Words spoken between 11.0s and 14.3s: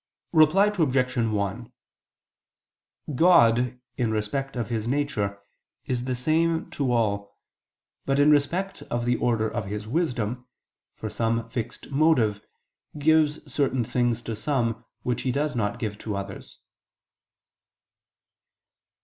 some fixed motive, gives certain things